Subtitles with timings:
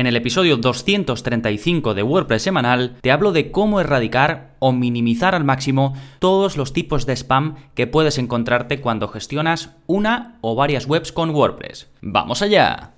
[0.00, 5.44] En el episodio 235 de WordPress semanal te hablo de cómo erradicar o minimizar al
[5.44, 11.12] máximo todos los tipos de spam que puedes encontrarte cuando gestionas una o varias webs
[11.12, 11.90] con WordPress.
[12.00, 12.94] ¡Vamos allá!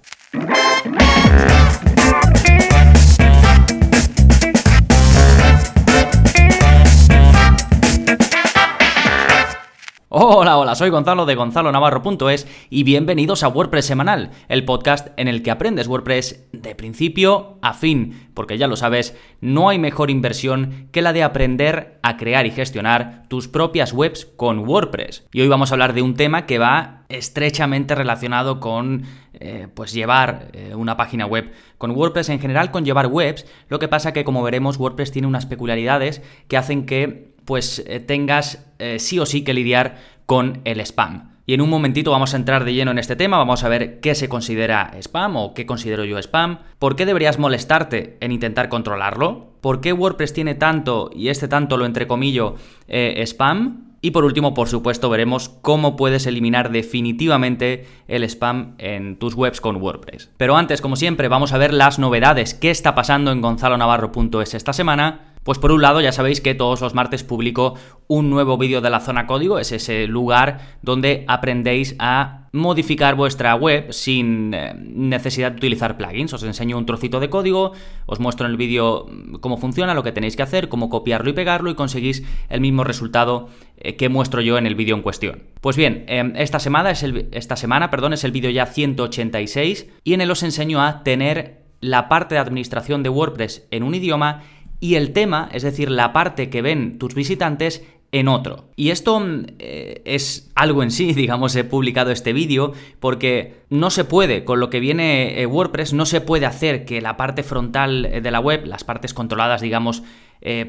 [10.63, 15.51] Hola, soy Gonzalo de gonzalonavarro.es y bienvenidos a WordPress Semanal, el podcast en el que
[15.51, 21.03] aprendes WordPress de principio a fin, porque ya lo sabes, no hay mejor inversión que
[21.03, 25.27] la de aprender a crear y gestionar tus propias webs con WordPress.
[25.33, 29.03] Y hoy vamos a hablar de un tema que va estrechamente relacionado con
[29.35, 33.79] eh, pues llevar eh, una página web con WordPress en general con llevar webs lo
[33.79, 38.67] que pasa que como veremos WordPress tiene unas peculiaridades que hacen que pues eh, tengas
[38.99, 41.33] sí o sí que lidiar con el spam.
[41.45, 44.01] Y en un momentito vamos a entrar de lleno en este tema, vamos a ver
[44.01, 48.69] qué se considera spam o qué considero yo spam, por qué deberías molestarte en intentar
[48.69, 52.55] controlarlo, por qué WordPress tiene tanto, y este tanto lo entrecomillo,
[52.87, 59.17] eh, spam, y por último, por supuesto, veremos cómo puedes eliminar definitivamente el spam en
[59.17, 60.31] tus webs con WordPress.
[60.37, 64.73] Pero antes, como siempre, vamos a ver las novedades, qué está pasando en gonzalonavarro.es esta
[64.73, 67.75] semana pues por un lado ya sabéis que todos los martes publico
[68.07, 73.55] un nuevo vídeo de la zona código, es ese lugar donde aprendéis a modificar vuestra
[73.55, 76.35] web sin eh, necesidad de utilizar plugins.
[76.35, 77.73] Os enseño un trocito de código,
[78.05, 81.31] os muestro en el vídeo mm, cómo funciona, lo que tenéis que hacer, cómo copiarlo
[81.31, 83.49] y pegarlo y conseguís el mismo resultado
[83.79, 85.45] eh, que muestro yo en el vídeo en cuestión.
[85.63, 89.89] Pues bien, em, esta semana es el, esta semana, perdón, es el vídeo ya 186
[90.05, 93.95] y en él os enseño a tener la parte de administración de WordPress en un
[93.95, 94.43] idioma
[94.83, 98.65] y el tema, es decir, la parte que ven tus visitantes en otro.
[98.75, 103.91] Y esto mm, eh, es algo en sí, digamos, he publicado este vídeo porque no
[103.91, 107.45] se puede, con lo que viene eh, WordPress, no se puede hacer que la parte
[107.45, 110.03] frontal eh, de la web, las partes controladas, digamos,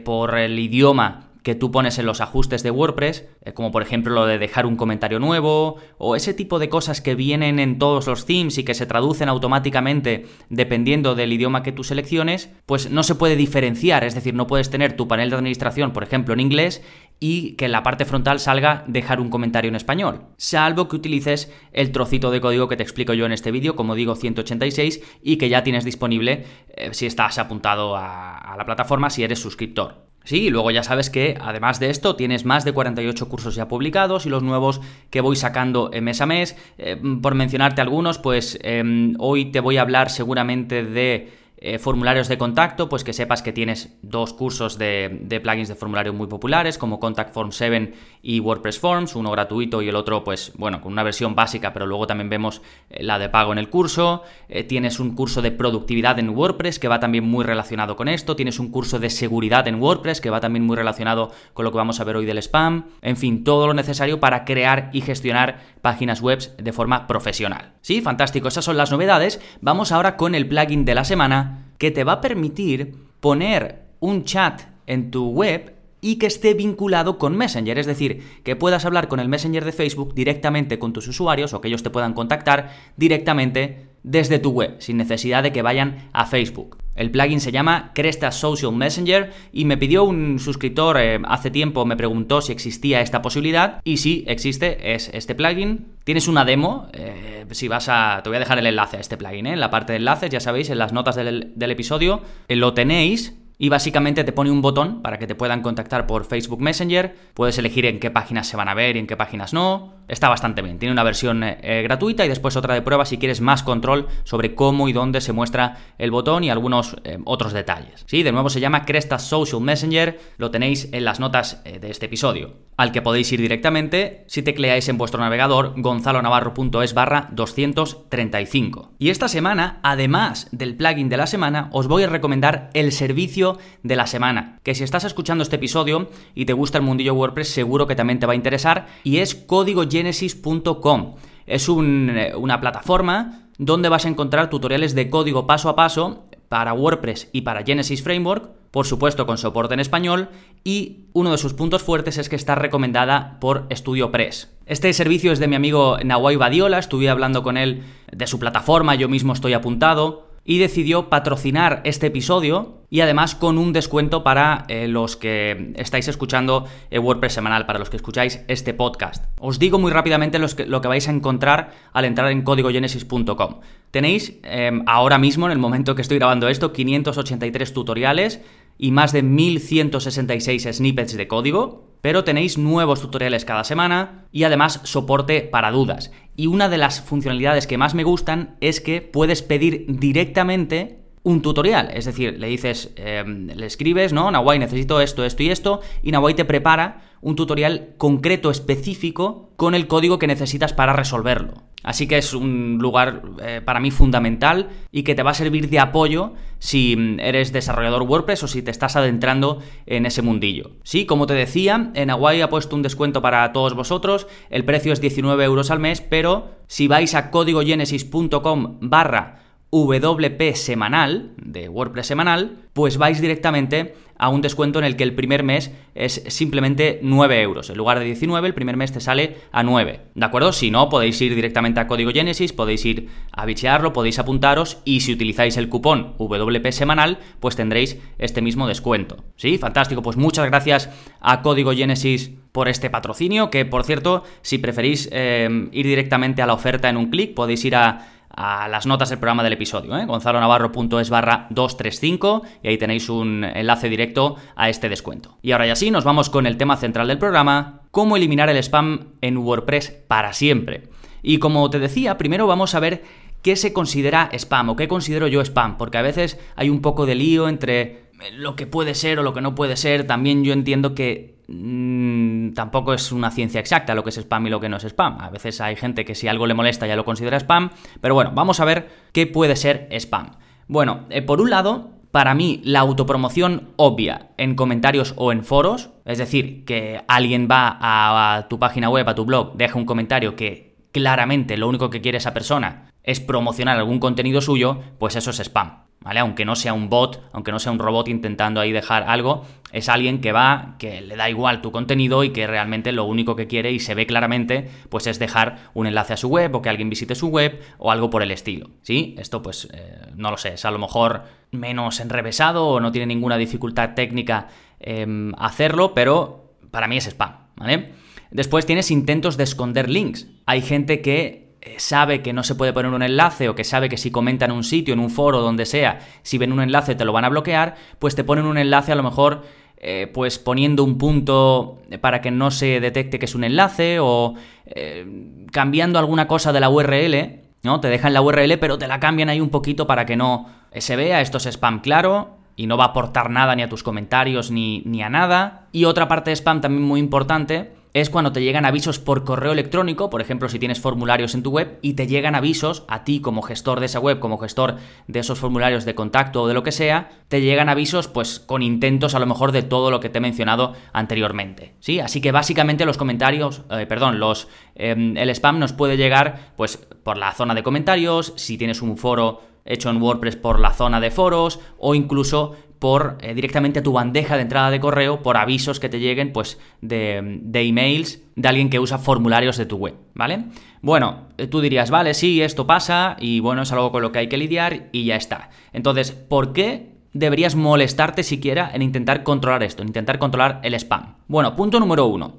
[0.06, 4.14] por el idioma que tú pones en los ajustes de WordPress, eh, como por ejemplo
[4.14, 8.08] lo de dejar un comentario nuevo, o ese tipo de cosas que vienen en todos
[8.08, 13.04] los themes y que se traducen automáticamente dependiendo del idioma que tú selecciones, pues no
[13.04, 16.40] se puede diferenciar, es decir, no puedes tener tu panel de administración, por ejemplo, en
[16.40, 16.82] inglés
[17.20, 21.52] y que en la parte frontal salga dejar un comentario en español, salvo que utilices
[21.74, 25.38] el trocito de código que te explico yo en este vídeo, como digo 186, y
[25.38, 30.13] que ya tienes disponible eh, si estás apuntado a la plataforma, si eres suscriptor.
[30.24, 33.68] Sí, y luego ya sabes que además de esto tienes más de 48 cursos ya
[33.68, 34.80] publicados y los nuevos
[35.10, 36.56] que voy sacando mes a mes.
[36.78, 42.28] Eh, por mencionarte algunos, pues em, hoy te voy a hablar seguramente de eh, formularios
[42.28, 46.78] de contacto, pues que sepas que tienes dos cursos de, plugins de formulario muy populares,
[46.78, 50.92] como Contact Form 7 y WordPress Forms, uno gratuito y el otro, pues bueno, con
[50.92, 54.24] una versión básica, pero luego también vemos eh, la de pago en el curso.
[54.50, 58.36] Eh, tienes un curso de productividad en WordPress, que va también muy relacionado con esto.
[58.36, 61.78] Tienes un curso de seguridad en WordPress, que va también muy relacionado con lo que
[61.78, 62.88] vamos a ver hoy del spam.
[63.02, 67.74] En fin, todo lo necesario para crear y gestionar páginas web de forma profesional.
[67.82, 69.40] Sí, fantástico, esas son las novedades.
[69.62, 71.53] Vamos ahora con el plugin de la semana
[71.84, 75.74] que te va a permitir poner un chat en tu web
[76.04, 79.72] y que esté vinculado con Messenger, es decir, que puedas hablar con el Messenger de
[79.72, 84.76] Facebook directamente con tus usuarios o que ellos te puedan contactar directamente desde tu web,
[84.80, 86.78] sin necesidad de que vayan a Facebook.
[86.96, 91.86] El plugin se llama Cresta Social Messenger y me pidió un suscriptor eh, hace tiempo,
[91.86, 95.88] me preguntó si existía esta posibilidad y sí, existe, es este plugin.
[96.04, 98.20] Tienes una demo, eh, si vas a...
[98.24, 99.54] Te voy a dejar el enlace a este plugin, ¿eh?
[99.54, 103.34] en la parte de enlaces, ya sabéis, en las notas del, del episodio, lo tenéis
[103.64, 107.16] y básicamente te pone un botón para que te puedan contactar por Facebook Messenger.
[107.34, 109.94] Puedes elegir en qué páginas se van a ver y en qué páginas no.
[110.10, 110.80] Está bastante bien.
[110.80, 114.08] Tiene una versión eh, eh, gratuita y después otra de prueba si quieres más control
[114.26, 118.04] sobre cómo y dónde se muestra el botón y algunos eh, otros detalles.
[118.06, 120.20] Sí, de nuevo se llama Cresta Social Messenger.
[120.36, 122.56] Lo tenéis en las notas de este episodio.
[122.76, 128.92] Al que podéis ir directamente si tecleáis en vuestro navegador gonzalonavarro.es barra 235.
[129.00, 133.53] Y esta semana, además del plugin de la semana, os voy a recomendar el servicio
[133.84, 137.50] de la semana, que si estás escuchando este episodio y te gusta el mundillo WordPress,
[137.50, 141.16] seguro que también te va a interesar, y es códigogenesis.com.
[141.46, 146.74] Es eh, una plataforma donde vas a encontrar tutoriales de código paso a paso para
[146.74, 150.30] WordPress y para Genesis Framework, por supuesto con soporte en español,
[150.64, 154.52] y uno de sus puntos fuertes es que está recomendada por StudioPress.
[154.66, 158.96] Este servicio es de mi amigo Nawai Badiola, estuve hablando con él de su plataforma,
[158.96, 164.66] yo mismo estoy apuntado, y decidió patrocinar este episodio y además con un descuento para
[164.68, 169.26] eh, los que estáis escuchando el WordPress semanal, para los que escucháis este podcast.
[169.40, 173.62] Os digo muy rápidamente lo que vais a encontrar al entrar en códigogenesis.com.
[173.90, 178.42] Tenéis em, ahora mismo, en el momento que estoy grabando esto, 583 tutoriales
[178.78, 184.82] y más de 1166 snippets de código pero tenéis nuevos tutoriales cada semana y además
[184.84, 186.12] soporte para dudas.
[186.36, 191.42] Y una de las funcionalidades que más me gustan es que puedes pedir directamente un
[191.42, 191.90] tutorial.
[191.94, 194.30] Es decir, le dices, em, le escribes, ¿no?
[194.30, 199.76] Nawai, necesito esto, esto y esto, y Nawai te prepara un tutorial concreto, específico, con
[199.76, 201.64] el código que necesitas para resolverlo.
[201.84, 205.70] Así que es un lugar eh, para mí fundamental y que te va a servir
[205.70, 210.72] de apoyo si mm, eres desarrollador WordPress o si te estás adentrando en ese mundillo.
[210.84, 215.02] Sí, como te decía, en ha puesto un descuento para todos vosotros, el precio es
[215.02, 219.43] 19 euros al mes, pero si vais a códigogenesis.com barra
[219.74, 225.16] WP semanal, de WordPress semanal, pues vais directamente a un descuento en el que el
[225.16, 227.70] primer mes es simplemente 9 euros.
[227.70, 230.02] En lugar de 19, el primer mes te sale a 9.
[230.14, 230.54] ¿De acuerdo?
[230.54, 235.02] Si no, podéis ir directamente a Código Genesis, podéis ir a bichearlo, podéis apuntaros y
[235.02, 239.24] si utilizáis el cupón WP semanal, pues tendréis este mismo descuento.
[239.36, 239.58] ¿Sí?
[239.58, 240.02] Fantástico.
[240.02, 240.90] Pues muchas gracias
[241.20, 246.48] a Código Genesis por este patrocinio, que por cierto, si preferís eh, ir directamente a
[246.48, 249.96] la oferta en un clic, podéis ir a a las notas del programa del episodio,
[249.98, 250.06] ¿eh?
[250.06, 255.38] gonzalonavarro.es barra 235 y ahí tenéis un enlace directo a este descuento.
[255.42, 258.58] Y ahora ya sí, nos vamos con el tema central del programa, cómo eliminar el
[258.58, 260.90] spam en WordPress para siempre.
[261.22, 263.04] Y como te decía, primero vamos a ver
[263.44, 267.06] qué se considera spam o qué considero yo spam, porque a veces hay un poco
[267.06, 270.06] de lío entre lo que puede ser o lo que no puede ser.
[270.08, 274.50] También yo entiendo que Mm, tampoco es una ciencia exacta lo que es spam y
[274.50, 275.20] lo que no es spam.
[275.20, 277.72] A veces hay gente que si algo le molesta ya lo considera spam,
[278.02, 280.32] pero bueno, vamos a ver qué puede ser spam.
[280.68, 285.90] Bueno, eh, por un lado, para mí la autopromoción obvia en comentarios o en foros,
[286.06, 290.36] es decir, que alguien va a, tu página web, a tu blog, deja un comentario
[290.36, 295.32] que claramente lo único que quiere esa persona es promocionar algún contenido suyo, pues eso
[295.32, 295.84] es spam.
[296.06, 299.88] Aunque no sea un bot, aunque no sea un robot intentando ahí dejar algo, es
[299.90, 303.48] alguien que va, que le da igual tu contenido y que realmente lo único que
[303.48, 306.70] quiere y se ve claramente, pues es dejar un enlace a su web o que
[306.70, 309.16] alguien visite su web o algo por el estilo, ¿sí?
[309.18, 313.08] Esto pues eh, no lo sé, es a lo mejor menos enrevesado o no tiene
[313.08, 314.50] ninguna dificultad técnica
[314.80, 317.94] em, hacerlo, pero para mí es spam, ¿vale?
[318.30, 320.28] Después tienes intentos de esconder links.
[320.48, 321.43] Hay gente que
[321.78, 324.52] sabe que no se puede poner un enlace o que sabe que si comenta en
[324.52, 327.30] un sitio, en un foro, donde sea, si ven un enlace te lo van a
[327.30, 329.44] bloquear, pues te ponen un enlace a lo mejor
[329.78, 334.36] eh, pues poniendo un punto para que no se detecte que es un enlace o
[334.66, 335.06] eh,
[335.52, 337.80] cambiando alguna cosa de la URL, ¿no?
[337.80, 340.96] Te dejan la URL pero te la cambian ahí un poquito para que no se
[340.96, 344.52] vea, esto es spam claro, y no va a aportar nada ni a tus comentarios
[344.52, 345.68] ni, ni a nada.
[345.72, 349.52] Y otra parte de spam también muy importante es cuando te llegan avisos por correo
[349.52, 353.22] electrónico, por ejemplo, si tienes formularios en tu web y te llegan avisos a ti
[353.22, 356.64] como gestor de esa web, como gestor de esos formularios de contacto o de lo
[356.64, 360.10] que sea, te llegan avisos pues con intentos a lo mejor de todo lo que
[360.10, 362.00] te he mencionado anteriormente, ¿sí?
[362.00, 366.78] Así que básicamente los comentarios, eh, perdón, los em, el spam nos puede llegar pues
[366.78, 371.00] por la zona de comentarios, si tienes un foro hecho en WordPress por la zona
[371.00, 375.38] de foros o incluso por eh, directamente a tu bandeja de entrada de correo por
[375.38, 379.78] avisos que te lleguen pues de, de, emails de alguien que usa formularios de tu
[379.78, 380.48] web, ¿vale?
[380.82, 384.20] Bueno, eh, tú dirías, vale, sí, esto pasa y bueno, es algo con lo que
[384.20, 385.50] hay que lidiar y ya está.
[385.72, 391.16] Entonces, ¿por qué deberías molestarte siquiera en intentar controlar esto, en intentar controlar el spam?
[391.30, 392.34] Bueno, punto número uno.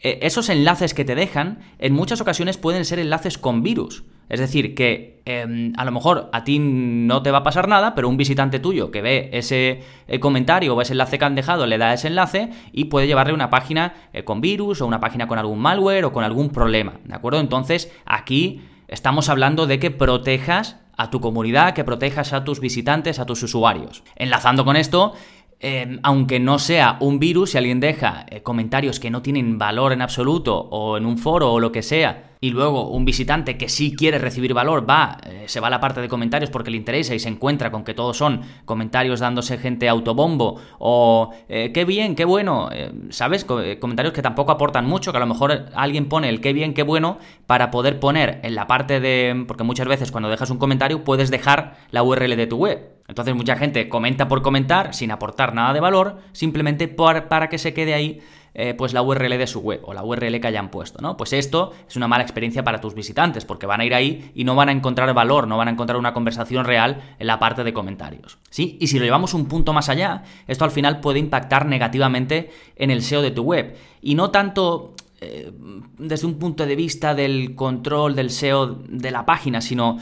[0.00, 4.04] Eh, esos enlaces que te dejan en muchas ocasiones pueden ser enlaces con virus.
[4.30, 7.96] Es decir, que em, a lo mejor a ti no te va a pasar nada,
[7.96, 11.66] pero un visitante tuyo que ve ese eh, comentario o ese enlace que han dejado
[11.66, 15.26] le da ese enlace y puede llevarle una página eh, con virus o una página
[15.26, 17.00] con algún malware o con algún problema.
[17.04, 17.40] ¿De acuerdo?
[17.40, 23.18] Entonces, aquí estamos hablando de que protejas a tu comunidad, que protejas a tus visitantes,
[23.18, 24.04] a tus usuarios.
[24.16, 25.14] Enlazando con esto,
[25.62, 29.92] Em, aunque no sea un virus, si alguien deja eh, comentarios que no tienen valor
[29.92, 33.68] en absoluto o en un foro o lo que sea, y luego un visitante que
[33.68, 36.78] sí quiere recibir valor va, eh, se va a la parte de comentarios porque le
[36.78, 41.84] interesa y se encuentra con que todos son comentarios dándose gente autobombo o eh, qué
[41.84, 42.70] bien, qué bueno,
[43.10, 43.44] ¿sabes?
[43.44, 46.84] comentarios que tampoco aportan mucho, que a lo mejor alguien pone el qué bien, qué
[46.84, 49.44] bueno para poder poner en la parte de...
[49.46, 52.99] porque muchas veces cuando dejas un comentario puedes dejar la URL de tu web.
[53.10, 57.74] Entonces mucha gente comenta por comentar sin aportar nada de valor, simplemente para que se
[57.74, 58.20] quede ahí
[58.54, 61.16] eh, pues la URL de su web o la URL que hayan puesto, ¿no?
[61.16, 64.44] Pues esto es una mala experiencia para tus visitantes porque van a ir ahí y
[64.44, 67.64] no van a encontrar valor, no van a encontrar una conversación real en la parte
[67.64, 68.78] de comentarios, ¿sí?
[68.80, 72.92] Y si lo llevamos un punto más allá, esto al final puede impactar negativamente en
[72.92, 75.52] el SEO de tu web y no tanto eh,
[75.98, 79.98] desde un punto de vista del control del SEO de la página, sino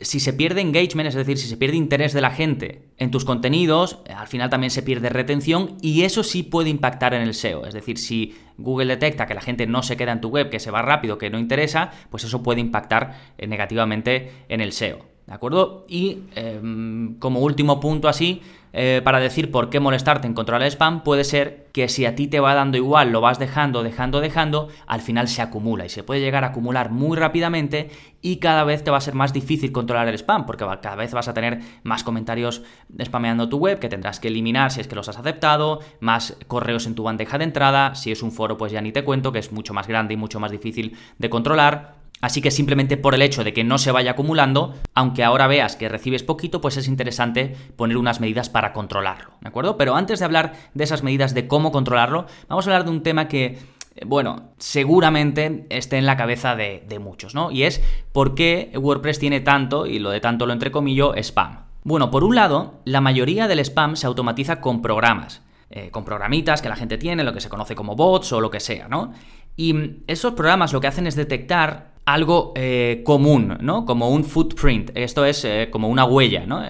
[0.00, 3.24] si se pierde engagement, es decir, si se pierde interés de la gente en tus
[3.24, 7.34] contenidos, eh, al final también se pierde retención y eso sí puede impactar en el
[7.34, 7.66] SEO.
[7.66, 10.60] Es decir, si Google detecta que la gente no se queda en tu web, que
[10.60, 15.12] se va rápido, que no interesa, pues eso puede impactar eh, negativamente en el SEO.
[15.26, 15.86] ¿De acuerdo?
[15.88, 20.72] Y em, como último punto así, eh, para decir por qué molestarte en controlar el
[20.72, 24.20] spam, puede ser que si a ti te va dando igual, lo vas dejando, dejando,
[24.20, 28.64] dejando, al final se acumula y se puede llegar a acumular muy rápidamente y cada
[28.64, 31.34] vez te va a ser más difícil controlar el spam porque cada vez vas a
[31.34, 32.62] tener más comentarios
[33.02, 36.86] spameando tu web que tendrás que eliminar si es que los has aceptado, más correos
[36.86, 39.38] en tu bandeja de entrada, si es un foro pues ya ni te cuento que
[39.38, 43.20] es mucho más grande y mucho más difícil de controlar Así que simplemente por el
[43.20, 46.86] hecho de que no se vaya acumulando, aunque ahora veas que recibes poquito, pues es
[46.86, 49.76] interesante poner unas medidas para controlarlo, ¿de acuerdo?
[49.76, 53.02] Pero antes de hablar de esas medidas de cómo controlarlo, vamos a hablar de un
[53.02, 53.58] tema que
[53.96, 57.50] eh, bueno, seguramente esté en la cabeza de, muchos, ¿no?
[57.50, 61.64] Y es por qué WordPress tiene tanto, y lo de tanto lo entrecomillo, spam.
[61.82, 66.62] Bueno, por un lado, la mayoría del spam se automatiza con programas, eh, con programitas
[66.62, 69.12] que la gente tiene, lo que se conoce como bots o lo que sea, ¿no?
[69.56, 73.84] Y esos programas lo que hacen es detectar algo eh, común, ¿no?
[73.84, 74.90] Como un footprint.
[74.94, 76.62] Esto es eh, como una huella, ¿no?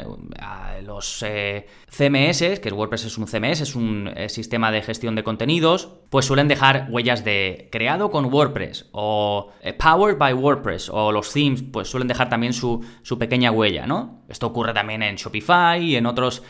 [0.85, 5.91] Los eh, CMS, que WordPress es un CMS, es un sistema de gestión de contenidos,
[6.11, 11.63] pues suelen dejar huellas de creado con WordPress o powered by WordPress o los themes,
[11.63, 14.23] pues suelen dejar también su, su pequeña huella, ¿no?
[14.29, 16.43] Esto ocurre también en Shopify y en otros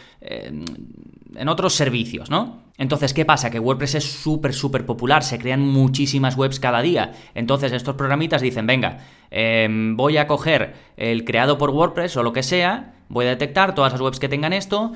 [1.36, 2.62] en otros servicios, ¿no?
[2.78, 3.50] Entonces, ¿qué pasa?
[3.50, 7.12] Que WordPress es súper, súper popular, se crean muchísimas webs cada día.
[7.34, 8.98] Entonces, estos programitas dicen, venga,
[9.30, 13.74] em, voy a coger el creado por WordPress o lo que sea, voy a detectar
[13.74, 14.92] todas las webs que tengan esto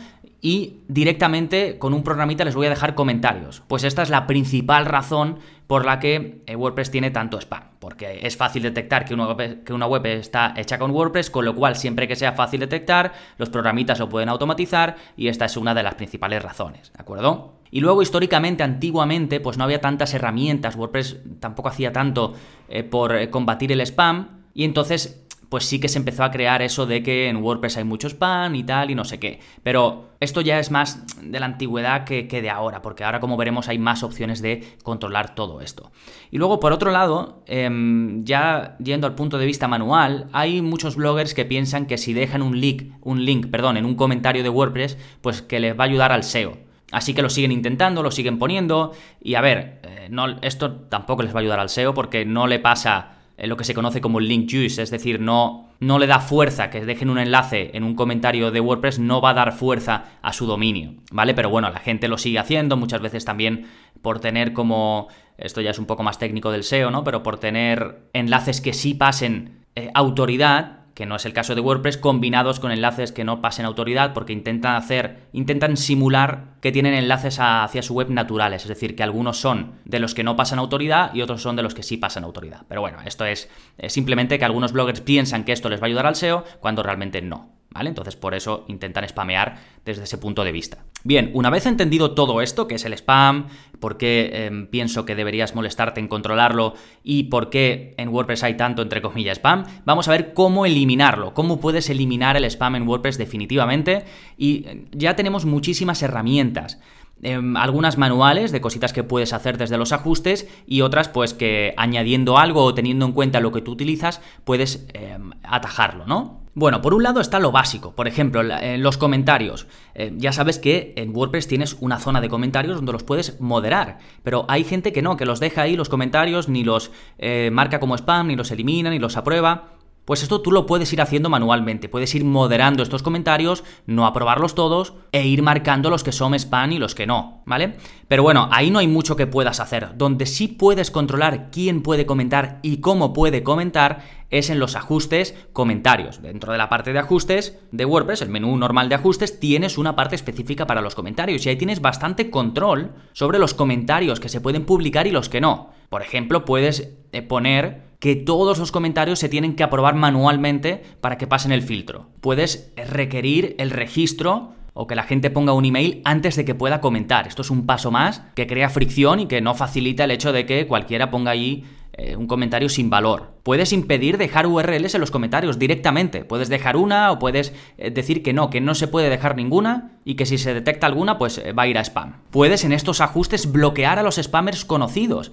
[0.47, 3.65] y directamente con un programita les voy a dejar comentarios.
[3.67, 8.21] Pues esta es la principal razón por la que eh, WordPress tiene tanto spam, porque
[8.23, 11.57] es fácil detectar que una, web, que una web está hecha con WordPress, con lo
[11.57, 15.75] cual siempre que sea fácil detectar, los programitas lo pueden automatizar y esta es una
[15.75, 17.55] de las principales razones, ¿de acuerdo?
[17.73, 22.35] Y luego históricamente, antiguamente, pues no había tantas herramientas, WordPress tampoco hacía tanto
[22.69, 26.63] eh, por eh, combatir el spam y entonces pues sí que se empezó a crear
[26.63, 29.41] eso de que en WordPress hay mucho spam y tal y no sé qué.
[29.63, 33.69] Pero esto ya es más de la antigüedad que, de ahora, porque ahora como veremos
[33.69, 35.91] hay más opciones de controlar todo esto.
[36.31, 40.97] Y luego por otro lado, em, ya yendo al punto de vista manual, hay muchos
[40.97, 44.49] bloggers que piensan que si dejan un link, un link, perdón, en un comentario de
[44.49, 46.67] WordPress, pues que les va a ayudar al SEO.
[46.93, 48.93] Así que lo siguen intentando, lo siguen poniendo.
[49.21, 52.47] Y a ver, eh, no, esto tampoco les va a ayudar al SEO porque no
[52.47, 56.21] le pasa lo que se conoce como link juice, es decir, no, no le da
[56.21, 60.05] fuerza que dejen un enlace en un comentario de WordPress, no va a dar fuerza
[60.23, 61.35] a su dominio, ¿vale?
[61.35, 63.67] Pero bueno, la gente lo sigue haciendo, muchas veces también
[64.01, 67.05] por tener como, esto ya es un poco más técnico del SEO, ¿no?
[67.05, 71.61] Pero por tener enlaces que sí pasen eh, autoridad, que no es el caso de
[71.61, 76.95] WordPress, combinados con enlaces que no pasen autoridad, porque intentan hacer, intentan simular que tienen
[76.95, 80.59] enlaces hacia su web naturales, es decir, que algunos son de los que no pasan
[80.59, 82.63] autoridad y otros son de los que sí pasan autoridad.
[82.67, 83.51] Pero bueno, esto es
[83.89, 87.21] simplemente que algunos bloggers piensan que esto les va a ayudar al SEO cuando realmente
[87.21, 87.56] no.
[87.85, 90.85] Entonces por eso intentan spamear desde ese punto de vista.
[91.05, 95.15] Bien, una vez entendido todo esto, que es el spam, por qué em, pienso que
[95.15, 100.09] deberías molestarte en controlarlo y por qué en WordPress hay tanto entre comillas spam, vamos
[100.09, 104.05] a ver cómo eliminarlo, cómo puedes eliminar el spam en WordPress definitivamente
[104.37, 106.81] y ya tenemos muchísimas herramientas.
[107.27, 111.75] Em, algunas manuales de cositas que puedes hacer desde los ajustes y otras pues que
[111.77, 116.43] añadiendo algo o teniendo en cuenta lo que tú utilizas puedes em, atajarlo, ¿no?
[116.55, 119.67] Bueno, por un lado está lo básico, por ejemplo, en los comentarios.
[119.97, 123.99] Eh, ya sabes que en WordPress tienes una zona de comentarios donde los puedes moderar,
[124.23, 127.81] pero hay gente que no, que los deja ahí los comentarios, ni los eh, marca
[127.81, 129.76] como spam, ni los elimina, ni los aprueba.
[130.07, 134.55] Pues esto tú lo puedes ir haciendo manualmente, puedes ir moderando estos comentarios, no aprobarlos
[134.55, 137.75] todos e ir marcando los que son spam y los que no, ¿vale?
[138.07, 139.97] Pero bueno, ahí no hay mucho que puedas hacer.
[139.97, 145.35] Donde sí puedes controlar quién puede comentar y cómo puede comentar es en los ajustes
[145.53, 146.23] comentarios.
[146.23, 149.97] Dentro de la parte de ajustes de WordPress, el menú normal de ajustes, tienes una
[149.97, 154.41] parte específica para los comentarios y ahí tienes bastante control sobre los comentarios que se
[154.41, 155.71] pueden publicar y los que no.
[155.89, 161.19] Por ejemplo, puedes eh, poner que todos los comentarios se tienen que aprobar manualmente para
[161.19, 162.09] que pasen el filtro.
[162.21, 166.83] Puedes requerir el registro o que la gente ponga un email antes de que pueda
[166.83, 167.27] comentar.
[167.27, 170.45] Esto es un paso más que crea fricción y que no facilita el hecho de
[170.45, 171.65] que cualquiera ponga ahí
[171.99, 173.37] eh, un comentario sin valor.
[173.43, 176.27] Puedes impedir dejar URLs en los comentarios directamente.
[176.27, 179.93] Puedes dejar una o puedes eh, decir que no, que no se puede dejar ninguna
[180.05, 182.21] y que si se detecta alguna, pues eh, va a ir a spam.
[182.31, 185.33] Puedes en estos ajustes bloquear a los spammers conocidos.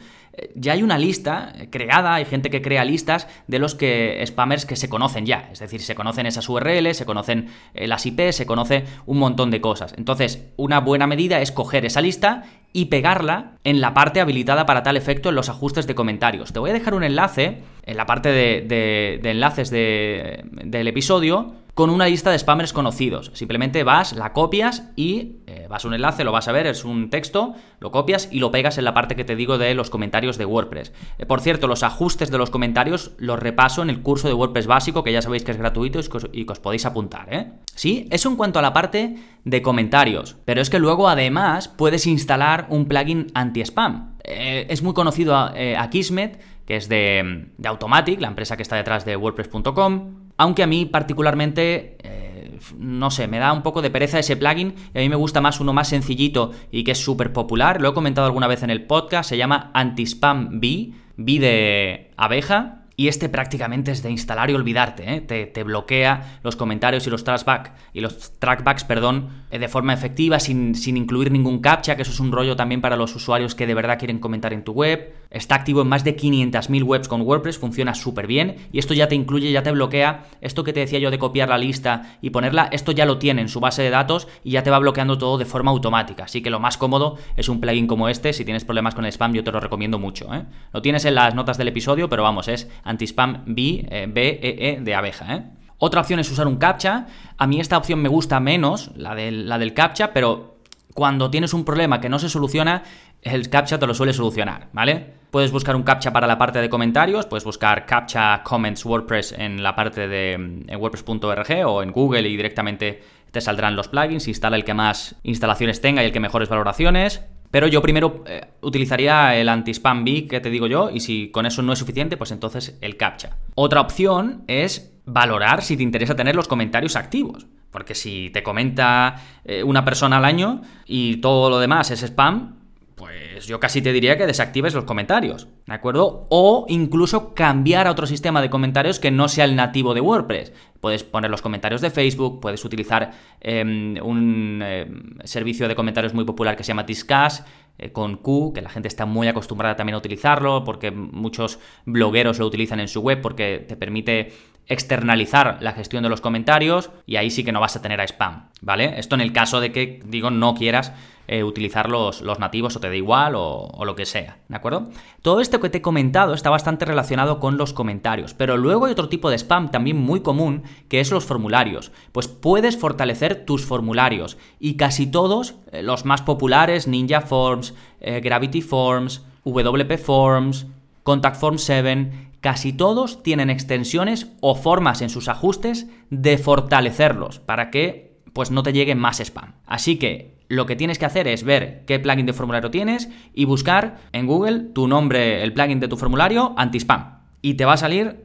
[0.56, 4.76] Ya hay una lista creada, hay gente que crea listas de los que spammers que
[4.76, 5.50] se conocen ya.
[5.52, 9.62] Es decir, se conocen esas URLs, se conocen las IP, se conoce un montón de
[9.62, 9.94] cosas.
[9.96, 14.84] Entonces, una buena medida es coger esa lista y pegarla en la parte habilitada para
[14.84, 16.52] tal efecto en los ajustes de comentarios.
[16.52, 22.06] Te voy a dejar un enlace en la parte de, enlaces del episodio con una
[22.06, 23.32] lista de spammers conocidos.
[23.34, 26.86] Simplemente vas, la copias y eh, vas a un enlace, lo vas a ver, es
[26.86, 29.90] un texto, lo copias y lo pegas en la parte que te digo de los
[29.90, 30.94] comentarios de WordPress.
[31.18, 34.68] Eh, por cierto, los ajustes de los comentarios los repaso en el curso de WordPress
[34.68, 36.00] básico, que ya sabéis que es gratuito
[36.32, 37.52] y que os, podéis apuntar, ¿eh?
[37.74, 40.38] Sí, eso en cuanto a la parte de comentarios.
[40.46, 44.14] Pero es que luego además puedes instalar un plugin anti-spam.
[44.24, 48.76] Eh, es muy conocido a, a Kismet que es de, Automatic, la empresa que está
[48.76, 50.23] detrás de WordPress.com.
[50.38, 54.76] Aunque a mí particularmente, eh, no sé, me da un poco de pereza ese plugin
[54.94, 57.82] y a mí me gusta más uno más sencillito y que es súper popular.
[57.82, 62.84] Lo he comentado alguna vez en el podcast, se llama Antispam B, B de abeja,
[62.96, 65.22] y este prácticamente es de instalar y olvidarte, ¿eh?
[65.22, 70.40] te, bloquea los comentarios y los trackbacks, y los trackbacks, perdón, eh, de forma efectiva,
[70.40, 73.66] sin, sin, incluir ningún captcha, que eso es un rollo también para los usuarios que
[73.66, 75.12] de verdad quieren comentar en tu web.
[75.34, 79.08] Está activo en más de 500.000 webs con WordPress, funciona súper bien, y esto ya
[79.08, 82.30] te incluye, ya te bloquea, esto que te decía yo de copiar la lista y
[82.30, 85.18] ponerla, esto ya lo tiene en su base de datos y ya te va bloqueando
[85.18, 86.26] todo de forma automática.
[86.26, 89.12] Así que lo más cómodo es un plugin como este, si tienes problemas con el
[89.12, 90.34] spam yo te lo recomiendo mucho.
[90.34, 90.46] ¿eh?
[90.72, 94.70] Lo tienes en las notas del episodio, pero vamos, es antispam B, eh, B, E,
[94.70, 95.44] E de abeja, ¿eh?
[95.80, 97.08] Otra opción es usar un captcha.
[97.38, 100.60] A mí esta opción me gusta menos, la del, la del captcha, pero
[100.94, 102.84] cuando tienes un problema que no se soluciona,
[103.22, 105.23] el captcha te lo suele solucionar, ¿vale?
[105.34, 109.64] Puedes buscar un captcha para la parte de comentarios, puedes buscar captcha comments WordPress en
[109.64, 114.64] la parte de WordPress.org o en Google y directamente te saldrán los plugins, instala el
[114.64, 117.24] que más instalaciones tenga y el que mejores valoraciones.
[117.50, 121.48] Pero yo primero eh, utilizaría el anti-spam big que te digo yo, y si con
[121.48, 123.38] eso no es suficiente, pues entonces el captcha.
[123.56, 127.48] Otra opción es valorar si te interesa tener los comentarios activos.
[127.72, 132.63] Porque si te comenta eh, una persona al año y todo lo demás es spam,
[133.04, 136.28] pues yo casi te diría que desactives los comentarios, ¿de acuerdo?
[136.30, 140.54] O incluso cambiar a otro sistema de comentarios que no sea el nativo de WordPress.
[140.80, 146.24] Puedes poner los comentarios de Facebook, puedes utilizar em, un em, servicio de comentarios muy
[146.24, 147.44] popular que se llama Discuss,
[147.78, 152.40] eh, con Q, que la gente está muy acostumbrada también a utilizarlo, porque muchos blogueros
[152.40, 154.32] lo utilizan en su web porque te permite
[154.68, 158.06] externalizar la gestión de los comentarios y ahí sí que no vas a tener a
[158.06, 158.98] spam, ¿vale?
[158.98, 160.94] Esto en el caso de que, digo, no quieras
[161.28, 164.90] eh, utilizar los, los, nativos o te da igual o, lo que sea, ¿de acuerdo?
[165.22, 168.92] Todo esto que te he comentado está bastante relacionado con los comentarios, pero luego hay
[168.92, 171.94] otro tipo de spam también muy común que es los formularios.
[172.12, 178.20] Pues puedes fortalecer tus formularios y casi todos, eh, los más populares, Ninja Forms, eh,
[178.20, 180.68] Gravity Forms, WP Forms,
[181.04, 187.72] Contact Form 7, casi todos tienen extensiones o formas en sus ajustes de fortalecerlos para
[187.72, 189.54] que pues no te llegue más spam.
[189.66, 193.46] Así que lo que tienes que hacer es ver qué plugin de formulario tienes y
[193.46, 197.20] buscar en Google tu nombre, el plugin de tu formulario anti-spam.
[197.42, 198.24] Y te va a salir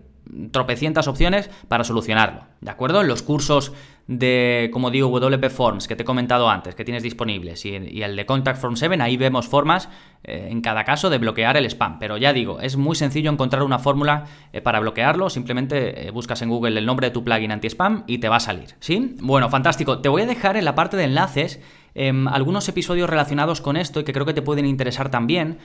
[0.50, 2.42] tropecientas opciones para solucionarlo.
[2.60, 3.02] ¿De acuerdo?
[3.02, 3.72] Los cursos
[4.06, 8.16] de, como digo, WP Forms que te he comentado antes, que tienes disponibles, y, el
[8.16, 9.88] de Contact Form 7, ahí vemos formas
[10.24, 11.98] eh, en cada caso de bloquear el spam.
[11.98, 15.30] Pero ya digo, es muy sencillo encontrar una fórmula eh, para bloquearlo.
[15.30, 18.40] Simplemente eh, buscas en Google el nombre de tu plugin anti-spam y te va a
[18.40, 18.74] salir.
[18.80, 19.16] ¿Sí?
[19.20, 20.00] Bueno, fantástico.
[20.00, 21.60] Te voy a dejar en la parte de enlaces
[21.98, 25.58] em, algunos episodios relacionados con esto y que creo que te pueden interesar también.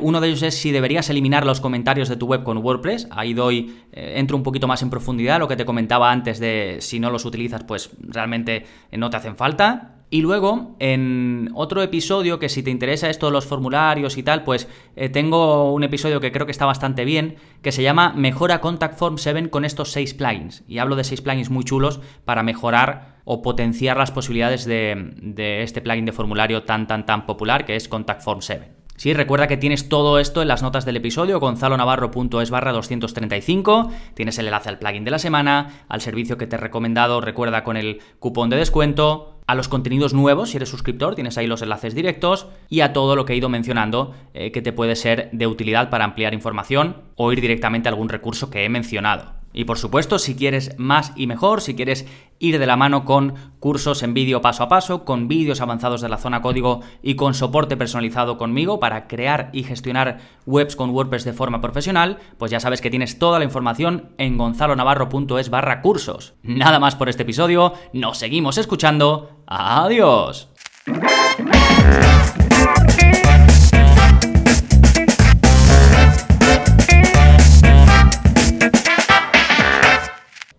[0.00, 3.06] uno de ellos es si deberías eliminar los comentarios de tu web con WordPress.
[3.10, 6.98] Ahí doy, entro un poquito más en profundidad, lo que te comentaba antes de si
[7.00, 9.94] no los utilizas, pues realmente no te hacen falta.
[10.14, 14.44] Y luego, en otro episodio, que si te interesa esto de los formularios y tal,
[14.44, 18.60] pues eh, tengo un episodio que creo que está bastante bien, que se llama Mejora
[18.60, 20.62] Contact Form 7 con estos seis plugins.
[20.68, 25.80] Y hablo de seis plugins muy chulos para mejorar o potenciar las posibilidades de, este
[25.80, 28.84] plugin de formulario tan, tan, tan popular que es Contact Form 7.
[28.96, 34.38] Sí, recuerda que tienes todo esto en las notas del episodio, gonzalonavarro.es barra 235, tienes
[34.38, 37.76] el enlace al plugin de la semana, al servicio que te he recomendado, recuerda con
[37.76, 41.94] el cupón de descuento, a los contenidos nuevos, si eres suscriptor, tienes ahí los enlaces
[41.96, 45.48] directos, y a todo lo que he ido mencionando eh, que te puede ser de
[45.48, 49.43] utilidad para ampliar información o ir directamente a algún recurso que he mencionado.
[49.54, 52.06] Y por supuesto, si quieres más y mejor, si quieres
[52.40, 56.08] ir de la mano con cursos en vídeo paso a paso, con vídeos avanzados de
[56.08, 61.24] la zona código y con soporte personalizado conmigo para crear y gestionar webs con WordPress
[61.24, 66.34] de forma profesional, pues ya sabes que tienes toda la información en gonzalonavarro.es barra cursos.
[66.42, 69.44] Nada más por este episodio, nos seguimos escuchando.
[69.46, 70.50] Adiós.